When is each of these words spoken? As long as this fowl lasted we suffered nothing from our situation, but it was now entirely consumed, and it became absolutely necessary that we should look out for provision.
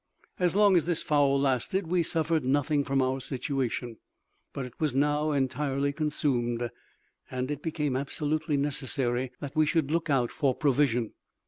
As 0.39 0.55
long 0.55 0.75
as 0.75 0.85
this 0.85 1.03
fowl 1.03 1.39
lasted 1.39 1.85
we 1.85 2.01
suffered 2.01 2.43
nothing 2.43 2.83
from 2.83 3.03
our 3.03 3.19
situation, 3.21 3.97
but 4.51 4.65
it 4.65 4.73
was 4.79 4.95
now 4.95 5.31
entirely 5.31 5.93
consumed, 5.93 6.71
and 7.29 7.51
it 7.51 7.61
became 7.61 7.95
absolutely 7.95 8.57
necessary 8.57 9.31
that 9.41 9.55
we 9.55 9.67
should 9.67 9.91
look 9.91 10.09
out 10.09 10.31
for 10.31 10.55
provision. 10.55 11.13